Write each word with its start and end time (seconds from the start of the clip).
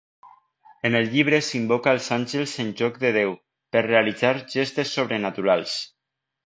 En 0.87 0.95
el 0.99 1.05
llibre 1.11 1.39
s'invoca 1.49 1.93
als 1.97 2.09
àngels 2.17 2.57
en 2.65 2.73
lloc 2.81 2.99
de 3.05 3.13
Déu, 3.21 3.37
per 3.77 3.87
realitzar 3.91 4.35
gestes 4.59 4.99
sobrenaturals. 4.99 5.83